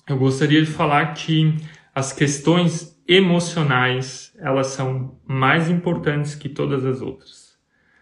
eu 0.07 0.17
gostaria 0.17 0.61
de 0.61 0.69
falar 0.69 1.13
que 1.13 1.55
as 1.93 2.11
questões 2.11 2.92
emocionais, 3.07 4.33
elas 4.39 4.67
são 4.67 5.19
mais 5.25 5.69
importantes 5.69 6.35
que 6.35 6.49
todas 6.49 6.85
as 6.85 7.01
outras. 7.01 7.57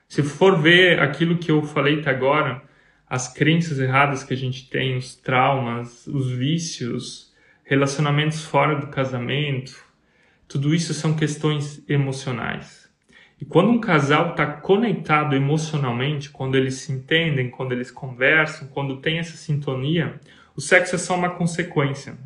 Se 0.07 0.21
for 0.21 0.61
ver 0.61 0.99
aquilo 0.99 1.37
que 1.37 1.49
eu 1.51 1.63
falei 1.63 1.99
até 1.99 2.09
agora, 2.09 2.61
as 3.09 3.27
crenças 3.33 3.79
erradas 3.79 4.23
que 4.23 4.33
a 4.33 4.37
gente 4.37 4.69
tem, 4.69 4.95
os 4.95 5.15
traumas, 5.15 6.07
os 6.07 6.31
vícios, 6.31 7.33
relacionamentos 7.63 8.43
fora 8.43 8.75
do 8.75 8.87
casamento, 8.87 9.83
tudo 10.47 10.75
isso 10.75 10.93
são 10.93 11.13
questões 11.13 11.83
emocionais. 11.89 12.89
E 13.39 13.45
quando 13.45 13.71
um 13.71 13.79
casal 13.79 14.31
está 14.31 14.45
conectado 14.45 15.35
emocionalmente, 15.35 16.29
quando 16.29 16.55
eles 16.55 16.75
se 16.75 16.91
entendem, 16.91 17.49
quando 17.49 17.71
eles 17.71 17.89
conversam, 17.89 18.67
quando 18.67 19.01
tem 19.01 19.17
essa 19.17 19.35
sintonia, 19.35 20.19
o 20.55 20.61
sexo 20.61 20.95
é 20.95 20.97
só 20.99 21.15
uma 21.15 21.31
consequência, 21.31 22.17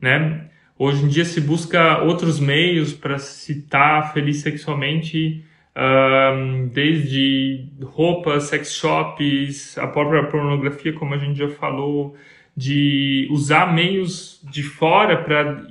né? 0.00 0.48
Hoje 0.82 1.04
em 1.04 1.08
dia 1.08 1.26
se 1.26 1.42
busca 1.42 1.98
outros 2.04 2.40
meios 2.40 2.94
para 2.94 3.18
se 3.18 3.52
estar 3.52 4.14
feliz 4.14 4.38
sexualmente, 4.38 5.44
um, 5.76 6.68
desde 6.68 7.68
roupas, 7.82 8.44
sex 8.44 8.72
shops, 8.72 9.76
a 9.76 9.86
própria 9.86 10.24
pornografia, 10.24 10.94
como 10.94 11.12
a 11.12 11.18
gente 11.18 11.38
já 11.38 11.50
falou, 11.50 12.16
de 12.56 13.28
usar 13.30 13.74
meios 13.74 14.40
de 14.50 14.62
fora 14.62 15.22
para 15.22 15.66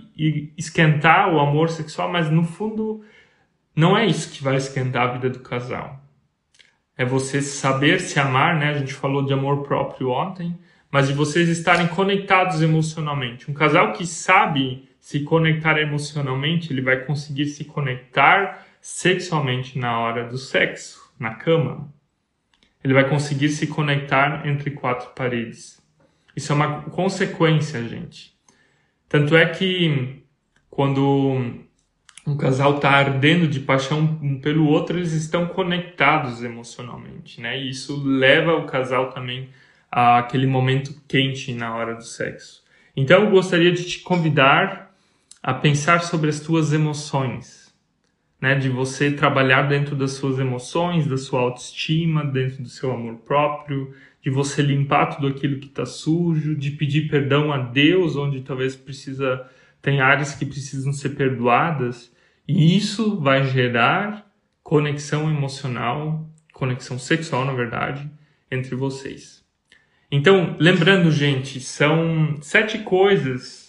esquentar 0.56 1.34
o 1.34 1.39
amor 1.39 1.70
sexual, 1.70 2.12
mas 2.12 2.30
no 2.30 2.44
fundo 2.44 3.04
não 3.75 3.98
é 3.98 4.06
isso 4.06 4.32
que 4.32 4.44
vai 4.44 4.58
esquentar 4.58 5.10
a 5.10 5.13
vida 5.13 5.32
do 5.32 5.39
casal. 5.39 6.00
É 6.96 7.04
você 7.04 7.42
saber 7.42 8.00
se 8.00 8.20
amar, 8.20 8.60
né? 8.60 8.70
A 8.70 8.78
gente 8.78 8.94
falou 8.94 9.25
de 9.25 9.34
amor 9.34 9.63
próprio 9.63 10.12
ontem, 10.12 10.56
mas 10.92 11.08
de 11.08 11.16
vocês 11.16 11.50
estarem 11.50 11.88
conectados 11.88 12.62
emocionalmente. 12.62 13.50
Um 13.50 13.56
casal 13.56 13.94
que 13.94 14.06
sabe 14.06 14.88
se 15.10 15.22
conectar 15.22 15.80
emocionalmente, 15.80 16.72
ele 16.72 16.84
vai 16.84 17.04
conseguir 17.04 17.48
se 17.48 17.66
conectar 17.66 18.63
sexualmente 18.80 19.80
na 19.80 20.00
hora 20.00 20.28
do 20.28 20.38
sexo, 20.38 21.12
na 21.20 21.34
cama. 21.34 21.92
Ele 22.84 22.94
vai 22.94 23.10
conseguir 23.10 23.50
se 23.50 23.66
conectar 23.66 24.48
entre 24.48 24.70
quatro 24.70 25.10
paredes. 25.16 25.82
Isso 26.36 26.51
é 26.51 26.56
uma 26.56 26.84
consequência, 26.84 27.84
gente. 27.88 28.36
Tanto 29.08 29.36
é 29.36 29.48
que 29.48 30.22
quando 30.70 31.58
um 32.28 32.38
casal 32.38 32.75
está 32.75 32.92
ardendo 32.92 33.48
de 33.48 33.62
paixão 33.62 34.20
um 34.22 34.39
pelo 34.39 34.68
outro, 34.68 34.96
eles 34.96 35.13
estão 35.13 35.48
conectados 35.48 36.44
emocionalmente, 36.44 37.42
né? 37.42 37.60
E 37.60 37.72
isso 37.72 38.00
leva 38.04 38.54
o 38.54 38.68
casal 38.68 39.10
também 39.10 39.50
àquele 39.92 40.46
momento 40.46 41.01
quente 41.08 41.51
na 41.51 41.75
hora 41.75 41.96
do 41.96 42.04
sexo. 42.04 42.63
Então, 42.96 43.24
eu 43.24 43.32
gostaria 43.32 43.72
de 43.72 43.84
te 43.86 44.01
convidar 44.01 44.88
a 45.41 45.53
pensar 45.53 46.01
sobre 46.01 46.29
as 46.29 46.39
tuas 46.39 46.74
emoções, 46.74 47.74
né? 48.41 48.55
De 48.55 48.69
você 48.69 49.12
trabalhar 49.12 49.63
dentro 49.63 49.96
das 49.96 50.12
suas 50.12 50.39
emoções, 50.39 51.08
da 51.08 51.17
sua 51.17 51.41
autoestima, 51.41 52.24
dentro 52.25 52.63
do 52.63 52.69
seu 52.69 52.91
amor 52.91 53.15
próprio, 53.17 53.93
de 54.22 54.29
você 54.29 54.62
limpar 54.62 55.08
tudo 55.08 55.27
aquilo 55.27 55.60
que 55.60 55.67
está 55.67 55.86
sujo, 55.86 56.55
de 56.55 56.72
pedir 56.72 57.10
perdão 57.10 57.51
a 57.51 57.58
Deus, 57.58 58.15
onde 58.15 58.41
talvez 58.41 58.75
precisa 58.75 59.48
tem 59.81 60.01
áreas 60.01 60.36
que 60.36 60.46
precisam 60.46 60.91
ser 60.91 61.10
perdoadas, 61.10 62.12
e 62.48 62.75
isso 62.75 63.19
vai 63.19 63.46
gerar 63.46 64.29
conexão 64.62 65.29
emocional, 65.29 66.28
conexão 66.54 66.99
sexual, 66.99 67.45
na 67.45 67.54
verdade, 67.54 68.10
entre 68.52 68.75
vocês. 68.75 69.43
Então, 70.12 70.56
lembrando, 70.60 71.12
gente, 71.12 71.60
são 71.60 72.38
sete 72.41 72.80
coisas 72.80 73.68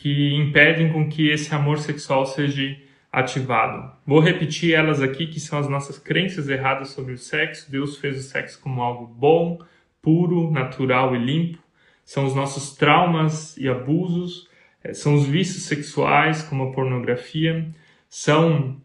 que 0.00 0.34
impedem 0.34 0.92
com 0.92 1.08
que 1.08 1.28
esse 1.28 1.52
amor 1.54 1.78
sexual 1.78 2.24
seja 2.24 2.76
ativado. 3.10 3.90
Vou 4.06 4.20
repetir 4.20 4.74
elas 4.74 5.02
aqui, 5.02 5.26
que 5.26 5.40
são 5.40 5.58
as 5.58 5.68
nossas 5.68 5.98
crenças 5.98 6.48
erradas 6.48 6.90
sobre 6.90 7.14
o 7.14 7.18
sexo. 7.18 7.70
Deus 7.70 7.96
fez 7.98 8.18
o 8.18 8.22
sexo 8.22 8.60
como 8.60 8.80
algo 8.80 9.06
bom, 9.06 9.58
puro, 10.00 10.50
natural 10.50 11.16
e 11.16 11.18
limpo. 11.18 11.58
São 12.04 12.24
os 12.24 12.34
nossos 12.34 12.74
traumas 12.76 13.56
e 13.56 13.68
abusos, 13.68 14.48
eh, 14.82 14.94
são 14.94 15.14
os 15.14 15.26
vícios 15.26 15.64
sexuais, 15.64 16.42
como 16.42 16.64
a 16.64 16.72
pornografia, 16.72 17.68
são 18.08 18.80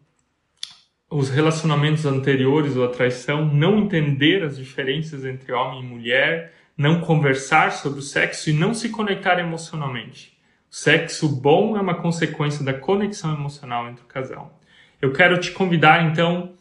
os 1.08 1.30
relacionamentos 1.30 2.04
anteriores 2.04 2.76
ou 2.76 2.84
a 2.84 2.88
traição, 2.88 3.46
não 3.46 3.78
entender 3.78 4.42
as 4.42 4.56
diferenças 4.56 5.24
entre 5.24 5.52
homem 5.52 5.80
e 5.80 5.86
mulher, 5.86 6.52
não 6.76 7.00
conversar 7.00 7.70
sobre 7.72 8.00
o 8.00 8.02
sexo 8.02 8.50
e 8.50 8.52
não 8.52 8.74
se 8.74 8.88
conectar 8.88 9.38
emocionalmente. 9.38 10.33
Sexo 10.76 11.28
bom 11.28 11.76
é 11.76 11.80
uma 11.80 11.94
consequência 11.94 12.64
da 12.64 12.74
conexão 12.74 13.32
emocional 13.32 13.88
entre 13.88 14.02
o 14.02 14.08
casal. 14.08 14.60
Eu 15.00 15.12
quero 15.12 15.38
te 15.38 15.52
convidar 15.52 16.04
então 16.10 16.52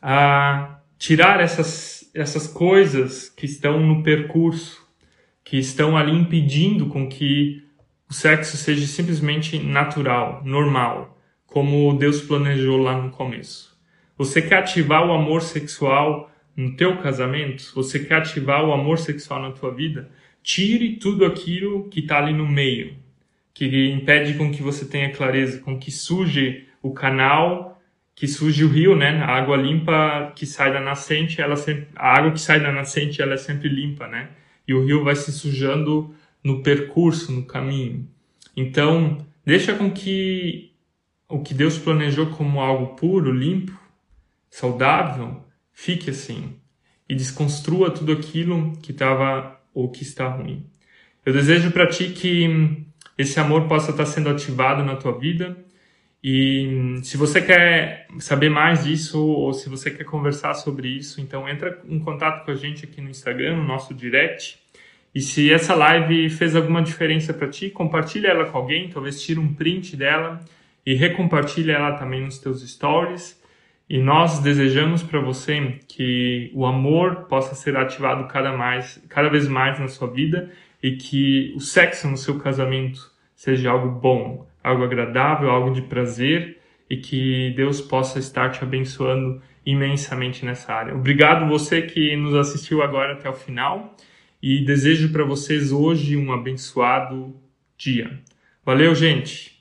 a 0.00 0.78
tirar 0.98 1.38
essas 1.38 2.10
essas 2.14 2.46
coisas 2.46 3.28
que 3.28 3.44
estão 3.44 3.78
no 3.78 4.02
percurso, 4.02 4.82
que 5.44 5.58
estão 5.58 5.98
ali 5.98 6.12
impedindo 6.12 6.86
com 6.86 7.10
que 7.10 7.62
o 8.08 8.14
sexo 8.14 8.56
seja 8.56 8.86
simplesmente 8.86 9.58
natural, 9.58 10.40
normal, 10.46 11.20
como 11.46 11.92
Deus 11.92 12.22
planejou 12.22 12.78
lá 12.78 12.96
no 12.96 13.10
começo. 13.10 13.78
Você 14.16 14.40
quer 14.40 14.60
ativar 14.60 15.06
o 15.06 15.12
amor 15.12 15.42
sexual 15.42 16.32
no 16.56 16.74
teu 16.74 16.96
casamento? 17.02 17.70
Você 17.74 17.98
quer 17.98 18.14
ativar 18.14 18.64
o 18.64 18.72
amor 18.72 18.98
sexual 18.98 19.42
na 19.42 19.50
tua 19.50 19.70
vida? 19.74 20.10
Tire 20.42 20.96
tudo 20.96 21.26
aquilo 21.26 21.86
que 21.90 22.00
está 22.00 22.16
ali 22.16 22.32
no 22.32 22.48
meio, 22.48 22.96
que 23.58 23.90
impede 23.90 24.34
com 24.34 24.52
que 24.52 24.62
você 24.62 24.84
tenha 24.84 25.10
clareza, 25.10 25.58
com 25.58 25.76
que 25.76 25.90
suje 25.90 26.68
o 26.80 26.92
canal 26.92 27.76
que 28.14 28.26
surge 28.26 28.64
o 28.64 28.68
rio, 28.68 28.96
né? 28.96 29.20
A 29.20 29.36
água 29.36 29.56
limpa 29.56 30.32
que 30.34 30.44
sai 30.44 30.72
da 30.72 30.80
nascente, 30.80 31.40
ela 31.40 31.56
sempre, 31.56 31.88
a 31.94 32.18
água 32.18 32.32
que 32.32 32.40
sai 32.40 32.60
da 32.60 32.72
nascente, 32.72 33.22
ela 33.22 33.34
é 33.34 33.36
sempre 33.36 33.68
limpa, 33.68 34.08
né? 34.08 34.30
E 34.66 34.74
o 34.74 34.84
rio 34.84 35.04
vai 35.04 35.14
se 35.14 35.30
sujando 35.30 36.12
no 36.42 36.62
percurso, 36.62 37.30
no 37.30 37.44
caminho. 37.44 38.08
Então, 38.56 39.24
deixa 39.44 39.72
com 39.74 39.90
que 39.90 40.72
o 41.28 41.40
que 41.42 41.54
Deus 41.54 41.78
planejou 41.78 42.26
como 42.26 42.60
algo 42.60 42.96
puro, 42.96 43.32
limpo, 43.32 43.78
saudável, 44.50 45.44
fique 45.72 46.10
assim 46.10 46.56
e 47.08 47.14
desconstrua 47.14 47.90
tudo 47.90 48.12
aquilo 48.12 48.72
que 48.82 48.90
estava 48.90 49.60
ou 49.72 49.90
que 49.90 50.02
está 50.02 50.28
ruim. 50.28 50.66
Eu 51.24 51.32
desejo 51.32 51.70
para 51.70 51.86
ti 51.86 52.10
que 52.10 52.87
esse 53.18 53.38
amor 53.40 53.66
possa 53.66 53.90
estar 53.90 54.06
sendo 54.06 54.30
ativado 54.30 54.82
na 54.82 54.96
tua 54.96 55.18
vida 55.18 55.56
e 56.22 56.98
se 57.02 57.16
você 57.16 57.40
quer 57.40 58.06
saber 58.18 58.48
mais 58.48 58.84
disso 58.84 59.24
ou 59.24 59.52
se 59.52 59.68
você 59.68 59.90
quer 59.90 60.04
conversar 60.04 60.54
sobre 60.54 60.88
isso, 60.88 61.20
então 61.20 61.48
entra 61.48 61.80
em 61.88 61.98
contato 61.98 62.44
com 62.44 62.50
a 62.50 62.54
gente 62.54 62.84
aqui 62.84 63.00
no 63.00 63.08
Instagram, 63.08 63.56
no 63.56 63.64
nosso 63.64 63.94
direct. 63.94 64.58
E 65.14 65.20
se 65.20 65.52
essa 65.52 65.74
live 65.74 66.28
fez 66.30 66.56
alguma 66.56 66.82
diferença 66.82 67.32
para 67.32 67.48
ti, 67.48 67.70
compartilha 67.70 68.28
ela 68.28 68.46
com 68.46 68.58
alguém, 68.58 68.88
talvez 68.88 69.22
tire 69.22 69.38
um 69.38 69.54
print 69.54 69.96
dela 69.96 70.40
e 70.84 70.94
recompartilha 70.94 71.72
ela 71.72 71.92
também 71.92 72.22
nos 72.22 72.38
teus 72.38 72.68
stories. 72.68 73.40
E 73.88 73.98
nós 73.98 74.40
desejamos 74.40 75.02
para 75.02 75.20
você 75.20 75.78
que 75.88 76.50
o 76.52 76.66
amor 76.66 77.26
possa 77.26 77.54
ser 77.54 77.76
ativado 77.76 78.26
cada 78.26 78.52
mais, 78.52 79.02
cada 79.08 79.30
vez 79.30 79.48
mais 79.48 79.78
na 79.78 79.88
sua 79.88 80.08
vida 80.08 80.50
e 80.82 80.92
que 80.92 81.52
o 81.56 81.60
sexo 81.60 82.08
no 82.08 82.16
seu 82.16 82.38
casamento 82.38 83.10
seja 83.34 83.70
algo 83.70 83.88
bom, 84.00 84.46
algo 84.62 84.84
agradável, 84.84 85.50
algo 85.50 85.72
de 85.72 85.82
prazer 85.82 86.58
e 86.90 86.96
que 86.96 87.52
Deus 87.56 87.80
possa 87.80 88.18
estar 88.18 88.50
te 88.50 88.62
abençoando 88.62 89.40
imensamente 89.64 90.44
nessa 90.44 90.72
área. 90.72 90.94
Obrigado 90.94 91.48
você 91.48 91.82
que 91.82 92.16
nos 92.16 92.34
assistiu 92.34 92.82
agora 92.82 93.12
até 93.12 93.28
o 93.28 93.34
final 93.34 93.94
e 94.42 94.64
desejo 94.64 95.12
para 95.12 95.24
vocês 95.24 95.72
hoje 95.72 96.16
um 96.16 96.32
abençoado 96.32 97.34
dia. 97.76 98.18
Valeu, 98.64 98.94
gente! 98.94 99.56